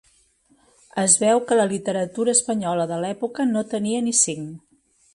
[1.01, 4.61] Es veu que la literatura espanyola de l'època no tenia ni cinc.